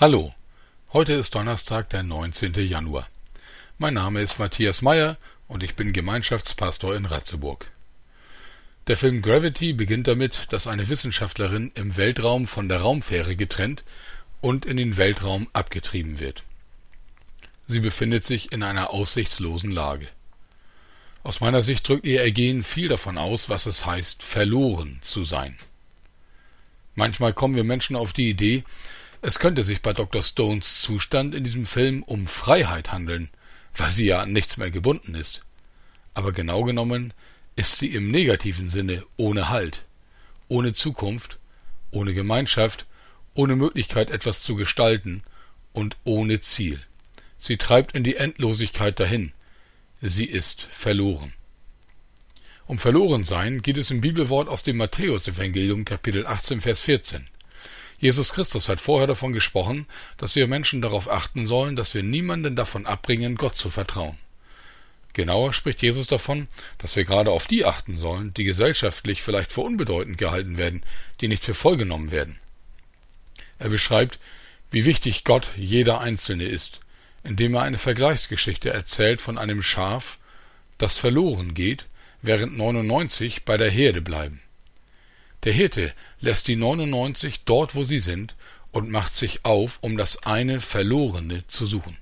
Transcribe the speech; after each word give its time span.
Hallo, 0.00 0.34
heute 0.92 1.12
ist 1.12 1.36
Donnerstag, 1.36 1.88
der 1.90 2.02
19. 2.02 2.54
Januar. 2.66 3.08
Mein 3.78 3.94
Name 3.94 4.22
ist 4.22 4.40
Matthias 4.40 4.82
Meyer 4.82 5.16
und 5.46 5.62
ich 5.62 5.76
bin 5.76 5.92
Gemeinschaftspastor 5.92 6.96
in 6.96 7.04
Ratzeburg. 7.04 7.70
Der 8.88 8.96
Film 8.96 9.22
Gravity 9.22 9.72
beginnt 9.72 10.08
damit, 10.08 10.46
dass 10.50 10.66
eine 10.66 10.88
Wissenschaftlerin 10.88 11.70
im 11.76 11.96
Weltraum 11.96 12.48
von 12.48 12.68
der 12.68 12.80
Raumfähre 12.80 13.36
getrennt 13.36 13.84
und 14.40 14.66
in 14.66 14.78
den 14.78 14.96
Weltraum 14.96 15.46
abgetrieben 15.52 16.18
wird. 16.18 16.42
Sie 17.68 17.78
befindet 17.78 18.26
sich 18.26 18.50
in 18.50 18.64
einer 18.64 18.90
aussichtslosen 18.90 19.70
Lage. 19.70 20.08
Aus 21.22 21.38
meiner 21.40 21.62
Sicht 21.62 21.88
drückt 21.88 22.04
ihr 22.04 22.20
Ergehen 22.20 22.64
viel 22.64 22.88
davon 22.88 23.16
aus, 23.16 23.48
was 23.48 23.66
es 23.66 23.86
heißt, 23.86 24.24
verloren 24.24 24.98
zu 25.02 25.22
sein. 25.22 25.56
Manchmal 26.96 27.32
kommen 27.32 27.54
wir 27.54 27.62
Menschen 27.62 27.94
auf 27.94 28.12
die 28.12 28.28
Idee, 28.28 28.64
es 29.26 29.38
könnte 29.38 29.62
sich 29.62 29.80
bei 29.80 29.94
Dr. 29.94 30.22
Stones 30.22 30.82
Zustand 30.82 31.34
in 31.34 31.44
diesem 31.44 31.64
Film 31.64 32.02
um 32.02 32.26
Freiheit 32.26 32.92
handeln, 32.92 33.30
weil 33.74 33.90
sie 33.90 34.04
ja 34.04 34.20
an 34.20 34.32
nichts 34.34 34.58
mehr 34.58 34.70
gebunden 34.70 35.14
ist. 35.14 35.40
Aber 36.12 36.32
genau 36.32 36.62
genommen 36.62 37.14
ist 37.56 37.78
sie 37.78 37.86
im 37.86 38.10
negativen 38.10 38.68
Sinne 38.68 39.02
ohne 39.16 39.48
Halt, 39.48 39.84
ohne 40.48 40.74
Zukunft, 40.74 41.38
ohne 41.90 42.12
Gemeinschaft, 42.12 42.84
ohne 43.32 43.56
Möglichkeit 43.56 44.10
etwas 44.10 44.42
zu 44.42 44.56
gestalten 44.56 45.22
und 45.72 45.96
ohne 46.04 46.42
Ziel. 46.42 46.82
Sie 47.38 47.56
treibt 47.56 47.96
in 47.96 48.04
die 48.04 48.16
Endlosigkeit 48.16 49.00
dahin. 49.00 49.32
Sie 50.02 50.26
ist 50.26 50.60
verloren. 50.60 51.32
Um 52.66 52.76
Verlorensein 52.76 53.62
geht 53.62 53.78
es 53.78 53.90
im 53.90 54.02
Bibelwort 54.02 54.48
aus 54.48 54.64
dem 54.64 54.76
Matthäusevangelium 54.76 55.86
Kapitel 55.86 56.26
18 56.26 56.60
Vers 56.60 56.80
14. 56.80 57.26
Jesus 58.04 58.34
Christus 58.34 58.68
hat 58.68 58.82
vorher 58.82 59.06
davon 59.06 59.32
gesprochen, 59.32 59.86
dass 60.18 60.36
wir 60.36 60.46
Menschen 60.46 60.82
darauf 60.82 61.10
achten 61.10 61.46
sollen, 61.46 61.74
dass 61.74 61.94
wir 61.94 62.02
niemanden 62.02 62.54
davon 62.54 62.84
abbringen, 62.84 63.36
Gott 63.36 63.56
zu 63.56 63.70
vertrauen. 63.70 64.18
Genauer 65.14 65.54
spricht 65.54 65.80
Jesus 65.80 66.06
davon, 66.06 66.48
dass 66.76 66.96
wir 66.96 67.04
gerade 67.04 67.30
auf 67.30 67.46
die 67.46 67.64
achten 67.64 67.96
sollen, 67.96 68.34
die 68.34 68.44
gesellschaftlich 68.44 69.22
vielleicht 69.22 69.52
für 69.52 69.62
unbedeutend 69.62 70.18
gehalten 70.18 70.58
werden, 70.58 70.82
die 71.22 71.28
nicht 71.28 71.44
für 71.44 71.54
voll 71.54 71.78
genommen 71.78 72.10
werden. 72.10 72.38
Er 73.58 73.70
beschreibt, 73.70 74.18
wie 74.70 74.84
wichtig 74.84 75.24
Gott 75.24 75.52
jeder 75.56 76.02
Einzelne 76.02 76.44
ist, 76.44 76.80
indem 77.22 77.54
er 77.54 77.62
eine 77.62 77.78
Vergleichsgeschichte 77.78 78.68
erzählt 78.68 79.22
von 79.22 79.38
einem 79.38 79.62
Schaf, 79.62 80.18
das 80.76 80.98
verloren 80.98 81.54
geht, 81.54 81.86
während 82.20 82.54
99 82.54 83.46
bei 83.46 83.56
der 83.56 83.70
Herde 83.70 84.02
bleiben. 84.02 84.42
Der 85.44 85.52
Hirte 85.52 85.92
lässt 86.20 86.48
die 86.48 86.56
99 86.56 87.44
dort, 87.44 87.74
wo 87.74 87.84
sie 87.84 88.00
sind, 88.00 88.34
und 88.72 88.90
macht 88.90 89.14
sich 89.14 89.44
auf, 89.44 89.78
um 89.82 89.96
das 89.96 90.24
eine 90.24 90.60
Verlorene 90.60 91.46
zu 91.46 91.64
suchen. 91.66 91.96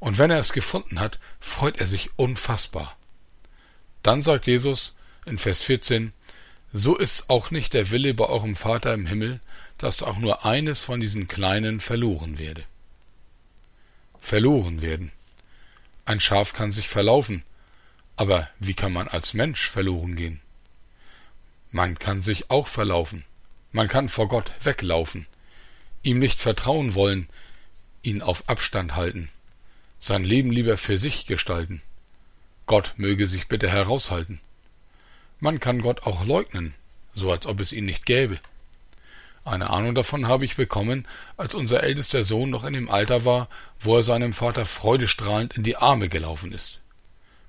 Und 0.00 0.18
wenn 0.18 0.30
er 0.30 0.38
es 0.38 0.52
gefunden 0.52 1.00
hat, 1.00 1.18
freut 1.40 1.78
er 1.78 1.86
sich 1.86 2.10
unfassbar. 2.16 2.96
Dann 4.02 4.20
sagt 4.20 4.48
Jesus 4.48 4.94
in 5.24 5.38
Vers 5.38 5.62
14, 5.62 6.12
so 6.72 6.96
ist 6.96 7.30
auch 7.30 7.50
nicht 7.50 7.72
der 7.72 7.90
Wille 7.90 8.12
bei 8.12 8.26
eurem 8.26 8.56
Vater 8.56 8.92
im 8.92 9.06
Himmel, 9.06 9.40
dass 9.78 10.02
auch 10.02 10.18
nur 10.18 10.44
eines 10.44 10.82
von 10.82 11.00
diesen 11.00 11.28
Kleinen 11.28 11.80
verloren 11.80 12.38
werde. 12.38 12.64
Verloren 14.20 14.82
werden. 14.82 15.12
Ein 16.04 16.20
Schaf 16.20 16.52
kann 16.52 16.72
sich 16.72 16.88
verlaufen, 16.88 17.44
aber 18.16 18.48
wie 18.58 18.74
kann 18.74 18.92
man 18.92 19.08
als 19.08 19.34
Mensch 19.34 19.68
verloren 19.68 20.16
gehen? 20.16 20.40
Man 21.72 21.98
kann 21.98 22.20
sich 22.20 22.50
auch 22.50 22.66
verlaufen. 22.66 23.24
Man 23.72 23.88
kann 23.88 24.10
vor 24.10 24.28
Gott 24.28 24.52
weglaufen, 24.62 25.26
ihm 26.02 26.18
nicht 26.18 26.38
vertrauen 26.38 26.94
wollen, 26.94 27.28
ihn 28.02 28.20
auf 28.20 28.46
Abstand 28.46 28.94
halten, 28.94 29.30
sein 29.98 30.22
Leben 30.22 30.52
lieber 30.52 30.76
für 30.76 30.98
sich 30.98 31.24
gestalten. 31.24 31.80
Gott 32.66 32.92
möge 32.98 33.26
sich 33.26 33.48
bitte 33.48 33.70
heraushalten. 33.70 34.38
Man 35.40 35.60
kann 35.60 35.80
Gott 35.80 36.02
auch 36.02 36.26
leugnen, 36.26 36.74
so 37.14 37.32
als 37.32 37.46
ob 37.46 37.60
es 37.60 37.72
ihn 37.72 37.86
nicht 37.86 38.04
gäbe. 38.04 38.38
Eine 39.44 39.70
Ahnung 39.70 39.94
davon 39.94 40.28
habe 40.28 40.44
ich 40.44 40.56
bekommen, 40.56 41.08
als 41.38 41.54
unser 41.54 41.82
ältester 41.82 42.24
Sohn 42.24 42.50
noch 42.50 42.64
in 42.64 42.74
dem 42.74 42.90
Alter 42.90 43.24
war, 43.24 43.48
wo 43.80 43.96
er 43.96 44.02
seinem 44.02 44.34
Vater 44.34 44.66
freudestrahlend 44.66 45.56
in 45.56 45.64
die 45.64 45.76
Arme 45.76 46.10
gelaufen 46.10 46.52
ist. 46.52 46.78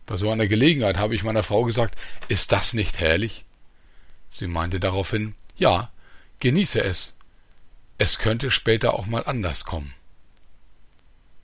Bei 0.05 0.15
so 0.15 0.31
einer 0.31 0.47
Gelegenheit 0.47 0.97
habe 0.97 1.13
ich 1.13 1.23
meiner 1.23 1.43
Frau 1.43 1.63
gesagt, 1.63 1.95
ist 2.29 2.53
das 2.53 2.73
nicht 2.73 2.99
herrlich? 2.99 3.43
Sie 4.33 4.47
meinte 4.47 4.79
daraufhin, 4.79 5.35
ja, 5.55 5.91
genieße 6.39 6.83
es. 6.83 7.13
Es 7.99 8.17
könnte 8.17 8.49
später 8.49 8.95
auch 8.95 9.05
mal 9.05 9.23
anders 9.25 9.63
kommen. 9.63 9.93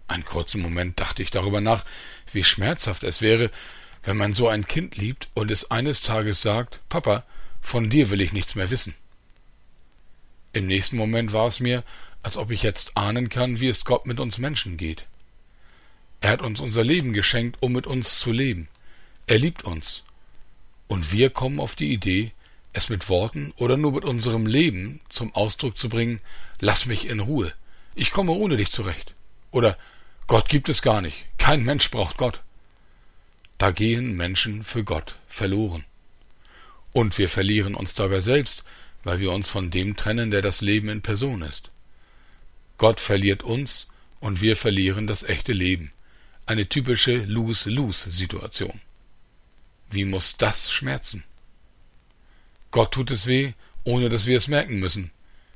Einen 0.08 0.26
kurzen 0.26 0.60
Moment 0.60 1.00
dachte 1.00 1.22
ich 1.22 1.30
darüber 1.30 1.62
nach, 1.62 1.86
wie 2.34 2.44
schmerzhaft 2.44 3.04
es 3.04 3.22
wäre, 3.22 3.52
wenn 4.04 4.18
man 4.18 4.34
so 4.34 4.48
ein 4.48 4.68
Kind 4.68 4.98
liebt 4.98 5.28
und 5.36 5.52
es 5.52 5.70
eines 5.70 6.02
Tages 6.02 6.42
sagt, 6.42 6.80
Papa, 6.90 7.24
von 7.62 7.92
dir 7.92 8.10
will 8.10 8.22
ich 8.22 8.34
nichts 8.34 8.56
mehr 8.56 8.72
wissen. 8.72 8.96
Im 10.52 10.66
nächsten 10.66 10.98
Moment 10.98 11.32
war 11.32 11.48
es 11.48 11.60
mir, 11.60 11.84
als 12.24 12.38
ob 12.38 12.50
ich 12.50 12.64
jetzt 12.64 12.98
ahnen 12.98 13.30
kann, 13.30 13.60
wie 13.60 13.68
es 13.68 13.86
Gott 13.86 14.08
mit 14.08 14.20
uns 14.20 14.40
Menschen 14.40 14.78
geht. 14.78 15.06
Er 16.22 16.32
hat 16.32 16.42
uns 16.42 16.60
unser 16.60 16.84
Leben 16.84 17.14
geschenkt, 17.14 17.58
um 17.62 17.72
mit 17.72 17.86
uns 17.86 18.20
zu 18.20 18.32
leben. 18.32 18.68
Er 19.28 19.38
liebt 19.38 19.64
uns. 19.64 20.02
Und 20.88 21.12
wir 21.12 21.30
kommen 21.30 21.60
auf 21.60 21.76
die 21.76 21.94
Idee, 21.94 22.32
es 22.74 22.90
mit 22.90 23.10
Worten 23.10 23.54
oder 23.58 23.78
nur 23.78 23.94
mit 23.94 24.06
unserem 24.06 24.46
Leben 24.46 25.02
zum 25.10 25.34
Ausdruck 25.36 25.78
zu 25.78 25.90
bringen, 25.90 26.22
lass 26.60 26.86
mich 26.86 27.08
in 27.08 27.20
Ruhe, 27.20 27.54
ich 27.96 28.12
komme 28.12 28.32
ohne 28.32 28.58
dich 28.58 28.72
zurecht. 28.72 29.14
Oder 29.52 29.78
Gott 30.28 30.50
gibt 30.50 30.70
es 30.70 30.82
gar 30.82 31.02
nicht, 31.02 31.26
kein 31.38 31.64
Mensch 31.64 31.90
braucht 31.90 32.18
Gott. 32.18 32.42
Da 33.58 33.72
gehen 33.72 34.16
Menschen 34.16 34.64
für 34.64 34.84
Gott 34.84 35.16
verloren. 35.28 35.84
Und 36.94 37.18
wir 37.18 37.30
verlieren 37.30 37.76
uns 37.76 37.94
dabei 37.94 38.22
selbst, 38.22 38.64
weil 39.04 39.20
wir 39.20 39.32
uns 39.32 39.50
von 39.50 39.72
dem 39.72 39.96
trennen, 39.96 40.32
der 40.32 40.42
das 40.42 40.62
Leben 40.62 40.90
in 40.90 41.02
Person 41.02 41.42
ist. 41.42 41.70
Gott 42.78 43.02
verliert 43.02 43.44
uns 43.44 43.88
und 44.20 44.42
wir 44.42 44.56
verlieren 44.56 45.08
das 45.08 45.24
echte 45.24 45.52
Leben. 45.52 45.92
Eine 46.46 46.68
typische 46.68 47.18
Lose-Lose-Situation. 47.18 48.80
Wie 49.92 50.06
muss 50.06 50.38
das 50.38 50.72
schmerzen? 50.72 51.24
Gott 52.72 52.92
tut 52.92 53.12
es 53.12 53.26
weh, 53.26 53.54
ohne 53.84 54.10
dass 54.10 54.26
wir 54.26 54.38
es 54.38 54.48
merken 54.48 54.80
müssen. 54.80 55.12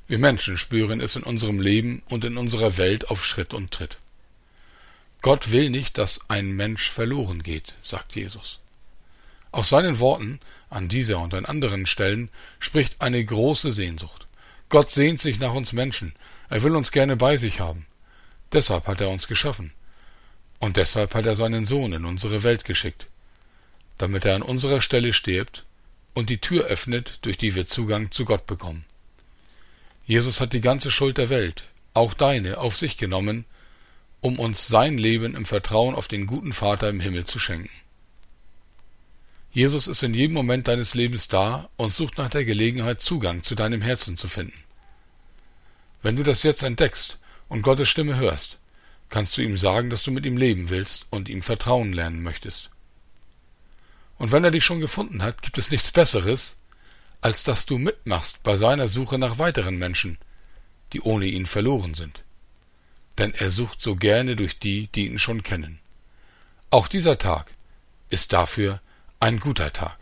Wir 0.07 0.19
Menschen 0.19 0.57
spüren 0.57 1.00
es 1.00 1.16
in 1.16 1.24
unserem 1.24 1.59
Leben 1.59 2.01
und 2.09 2.25
in 2.25 2.38
unserer 2.38 2.78
Welt 2.78 3.09
auf 3.09 3.24
Schritt 3.24 3.53
und 3.53 3.72
Tritt. 3.72 3.97
Gott 5.22 5.51
will 5.51 5.69
nicht, 5.69 5.97
dass 5.97 6.19
ein 6.28 6.51
Mensch 6.51 6.90
verloren 6.90 7.44
geht, 7.44 7.75
sagt 7.81 8.16
Jesus. 8.16 8.59
Aus 9.51 9.69
seinen 9.69 10.00
Worten 10.00 10.40
an 10.69 10.90
dieser 10.90 11.19
und 11.19 11.34
an 11.34 11.46
anderen 11.46 11.85
Stellen 11.85 12.29
spricht 12.59 13.00
eine 13.01 13.24
große 13.24 13.72
Sehnsucht. 13.72 14.25
Gott 14.69 14.90
sehnt 14.90 15.22
sich 15.22 15.40
nach 15.40 15.53
uns 15.53 15.72
Menschen, 15.72 16.13
er 16.50 16.63
will 16.63 16.75
uns 16.75 16.91
gerne 16.91 17.16
bei 17.16 17.38
sich 17.38 17.59
haben. 17.59 17.85
Deshalb 18.51 18.88
hat 18.88 19.00
er 19.01 19.09
uns 19.09 19.28
geschaffen. 19.28 19.72
Und 20.59 20.78
deshalb 20.78 21.13
hat 21.13 21.25
er 21.25 21.35
seinen 21.35 21.66
Sohn 21.66 21.94
in 21.94 22.06
unsere 22.06 22.44
Welt 22.44 22.66
geschickt, 22.66 23.07
damit 23.97 24.25
er 24.25 24.35
an 24.35 24.41
unserer 24.41 24.81
Stelle 24.81 25.13
stirbt 25.13 25.63
und 26.13 26.29
die 26.29 26.40
Tür 26.40 26.66
öffnet, 26.66 27.19
durch 27.22 27.38
die 27.38 27.56
wir 27.56 27.66
Zugang 27.66 28.12
zu 28.12 28.25
Gott 28.25 28.46
bekommen. 28.46 28.85
Jesus 30.06 30.41
hat 30.41 30.53
die 30.53 30.62
ganze 30.62 30.91
Schuld 30.91 31.18
der 31.18 31.29
Welt, 31.29 31.63
auch 31.94 32.13
deine, 32.13 32.57
auf 32.57 32.75
sich 32.75 32.97
genommen, 32.97 33.46
um 34.22 34.40
uns 34.40 34.68
sein 34.68 34.97
Leben 34.97 35.35
im 35.35 35.46
Vertrauen 35.46 35.96
auf 35.96 36.07
den 36.07 36.28
guten 36.28 36.53
Vater 36.53 36.90
im 36.90 37.00
Himmel 37.00 37.25
zu 37.25 37.40
schenken. 37.40 37.69
Jesus 39.51 39.88
ist 39.88 40.01
in 40.01 40.13
jedem 40.13 40.34
Moment 40.34 40.68
deines 40.68 40.96
Lebens 40.96 41.28
da 41.28 41.69
und 41.78 41.94
sucht 41.94 42.18
nach 42.18 42.30
der 42.30 42.44
Gelegenheit, 42.44 43.01
Zugang 43.01 43.44
zu 43.44 43.53
deinem 43.53 43.81
Herzen 43.81 44.18
zu 44.18 44.28
finden. 44.28 44.57
Wenn 46.01 46.16
du 46.16 46.24
das 46.24 46.44
jetzt 46.44 46.63
entdeckst 46.63 47.19
und 47.50 47.62
Gottes 47.62 47.88
Stimme 47.88 48.18
hörst, 48.18 48.57
kannst 49.10 49.38
du 49.38 49.42
ihm 49.42 49.57
sagen, 49.57 49.92
dass 49.92 50.04
du 50.04 50.12
mit 50.12 50.25
ihm 50.25 50.38
leben 50.38 50.69
willst 50.69 51.06
und 51.12 51.30
ihm 51.30 51.44
vertrauen 51.44 51.94
lernen 51.94 52.24
möchtest. 52.24 52.71
Und 54.24 54.31
wenn 54.31 54.46
er 54.46 54.52
dich 54.52 54.64
schon 54.64 54.80
gefunden 54.80 55.22
hat, 55.22 55.42
gibt 55.42 55.58
es 55.58 55.70
nichts 55.70 55.92
Besseres, 55.92 56.56
als 57.20 57.44
dass 57.44 57.66
du 57.66 57.78
mitmachst 57.78 58.42
bei 58.42 58.56
seiner 58.56 58.88
Suche 58.88 59.18
nach 59.20 59.38
weiteren 59.38 59.78
Menschen, 59.78 60.18
die 60.94 61.02
ohne 61.02 61.25
ihn 61.25 61.46
verloren 61.46 61.94
sind. 61.94 62.22
Denn 63.18 63.34
er 63.34 63.52
sucht 63.52 63.81
so 63.81 63.98
gerne 63.98 64.38
durch 64.38 64.60
die, 64.60 64.88
die 64.96 65.08
ihn 65.08 65.20
schon 65.20 65.44
kennen. 65.44 65.80
Auch 66.70 66.88
dieser 66.88 67.18
Tag 67.18 67.52
ist 68.10 68.31
dafür 68.31 68.80
ein 69.20 69.42
guter 69.42 69.74
Tag. 69.74 69.98